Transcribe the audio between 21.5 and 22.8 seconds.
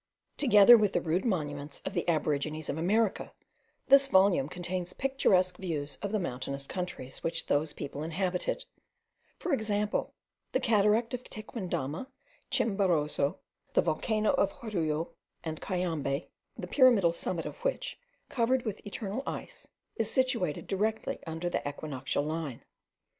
equinoctial line.